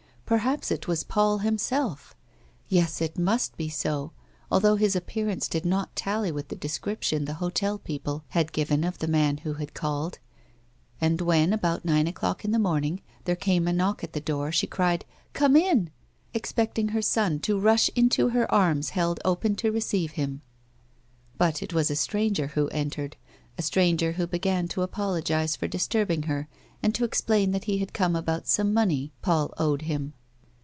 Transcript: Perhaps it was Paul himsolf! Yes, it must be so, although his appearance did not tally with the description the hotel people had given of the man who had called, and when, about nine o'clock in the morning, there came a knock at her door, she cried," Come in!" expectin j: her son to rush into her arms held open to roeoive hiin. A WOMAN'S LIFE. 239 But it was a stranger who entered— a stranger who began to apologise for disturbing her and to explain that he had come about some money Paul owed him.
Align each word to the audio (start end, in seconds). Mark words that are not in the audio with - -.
Perhaps 0.25 0.71
it 0.71 0.87
was 0.87 1.03
Paul 1.03 1.39
himsolf! 1.39 2.15
Yes, 2.69 3.01
it 3.01 3.17
must 3.17 3.57
be 3.57 3.67
so, 3.67 4.13
although 4.49 4.77
his 4.77 4.95
appearance 4.95 5.49
did 5.49 5.65
not 5.65 5.93
tally 5.93 6.31
with 6.31 6.47
the 6.47 6.55
description 6.55 7.25
the 7.25 7.33
hotel 7.43 7.77
people 7.77 8.23
had 8.29 8.53
given 8.53 8.85
of 8.85 8.99
the 8.99 9.09
man 9.09 9.39
who 9.39 9.55
had 9.55 9.73
called, 9.73 10.19
and 11.01 11.19
when, 11.19 11.51
about 11.51 11.83
nine 11.83 12.07
o'clock 12.07 12.45
in 12.45 12.51
the 12.51 12.55
morning, 12.59 13.01
there 13.25 13.35
came 13.35 13.67
a 13.67 13.73
knock 13.73 14.05
at 14.05 14.15
her 14.15 14.21
door, 14.21 14.53
she 14.53 14.65
cried," 14.65 15.03
Come 15.33 15.57
in!" 15.57 15.89
expectin 16.33 16.85
j: 16.87 16.93
her 16.93 17.01
son 17.01 17.39
to 17.41 17.59
rush 17.59 17.89
into 17.93 18.29
her 18.29 18.49
arms 18.49 18.91
held 18.91 19.19
open 19.25 19.57
to 19.57 19.69
roeoive 19.69 20.13
hiin. 20.13 20.39
A 20.39 20.39
WOMAN'S 20.39 21.39
LIFE. 21.39 21.39
239 21.39 21.39
But 21.39 21.61
it 21.61 21.73
was 21.73 21.91
a 21.91 21.95
stranger 21.97 22.47
who 22.47 22.69
entered— 22.69 23.17
a 23.57 23.61
stranger 23.61 24.13
who 24.13 24.25
began 24.27 24.69
to 24.69 24.81
apologise 24.81 25.57
for 25.57 25.67
disturbing 25.67 26.23
her 26.23 26.47
and 26.81 26.95
to 26.95 27.03
explain 27.03 27.51
that 27.51 27.65
he 27.65 27.79
had 27.79 27.91
come 27.91 28.15
about 28.15 28.47
some 28.47 28.73
money 28.73 29.11
Paul 29.21 29.53
owed 29.57 29.81
him. 29.81 30.13